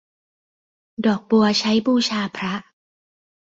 [1.05, 2.53] ดอกบัวใช้บูชาพระ